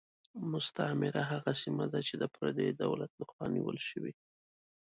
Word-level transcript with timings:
مستعمره 0.51 1.21
هغه 1.31 1.51
سیمه 1.61 1.85
ده 1.93 1.99
چې 2.07 2.15
د 2.17 2.23
پردیو 2.35 2.77
دولت 2.83 3.11
له 3.19 3.25
خوا 3.31 3.45
نیول 3.55 3.77
شوې. 3.89 4.13